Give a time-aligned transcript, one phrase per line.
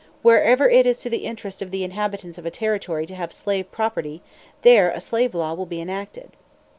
[0.23, 3.71] Wherever it is to the interest of the inhabitants of a territory to have slave
[3.71, 4.23] property,
[4.63, 6.31] there a slave law will be enacted."